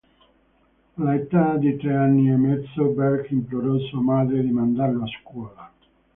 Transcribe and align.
All'età 0.95 1.57
di 1.57 1.77
tre 1.77 1.93
anni 1.95 2.27
e 2.31 2.35
mezzo, 2.35 2.87
Berg 2.87 3.29
implorò 3.29 3.77
sua 3.77 4.01
madre 4.01 4.41
di 4.41 4.49
mandarlo 4.49 5.03
a 5.03 5.07
scuola. 5.21 5.71